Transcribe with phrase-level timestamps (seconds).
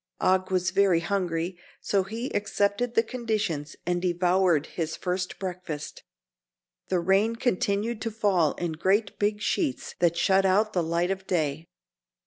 [0.19, 6.01] Og was very hungry, so he accepted the conditions and devoured his first breakfast.
[6.87, 11.27] The rain continued to fall in great big sheets that shut out the light of
[11.27, 11.67] day.